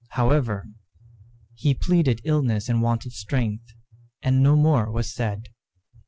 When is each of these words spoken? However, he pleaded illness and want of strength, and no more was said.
However, 0.13 0.65
he 1.53 1.75
pleaded 1.75 2.21
illness 2.23 2.67
and 2.67 2.81
want 2.81 3.05
of 3.05 3.13
strength, 3.13 3.75
and 4.23 4.41
no 4.41 4.55
more 4.55 4.91
was 4.91 5.13
said. 5.13 5.49